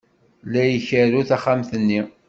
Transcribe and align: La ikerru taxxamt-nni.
La 0.51 0.63
ikerru 0.77 1.21
taxxamt-nni. 1.29 2.01